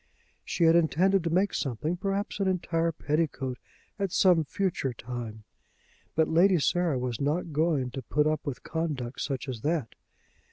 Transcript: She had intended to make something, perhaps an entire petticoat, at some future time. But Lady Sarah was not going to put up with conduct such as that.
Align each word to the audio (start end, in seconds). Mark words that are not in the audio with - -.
She 0.43 0.63
had 0.63 0.75
intended 0.75 1.23
to 1.25 1.29
make 1.29 1.53
something, 1.53 1.95
perhaps 1.95 2.39
an 2.39 2.47
entire 2.47 2.91
petticoat, 2.91 3.59
at 3.99 4.11
some 4.11 4.43
future 4.43 4.93
time. 4.93 5.43
But 6.15 6.27
Lady 6.27 6.57
Sarah 6.57 6.97
was 6.97 7.21
not 7.21 7.53
going 7.53 7.91
to 7.91 8.01
put 8.01 8.25
up 8.25 8.43
with 8.43 8.63
conduct 8.63 9.21
such 9.21 9.47
as 9.47 9.61
that. 9.61 9.93